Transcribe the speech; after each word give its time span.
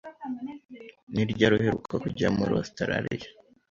Ni 1.13 1.23
ryari 1.31 1.53
uheruka 1.57 1.93
kujya 2.03 2.27
muri 2.37 2.51
Ositaraliya? 2.61 3.29